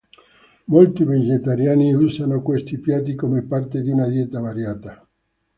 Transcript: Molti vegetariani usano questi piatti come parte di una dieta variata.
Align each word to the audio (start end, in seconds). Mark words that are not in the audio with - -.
Molti 0.65 1.03
vegetariani 1.03 1.93
usano 1.93 2.41
questi 2.41 2.79
piatti 2.79 3.13
come 3.13 3.43
parte 3.43 3.81
di 3.81 3.91
una 3.91 4.07
dieta 4.07 4.39
variata. 4.39 5.07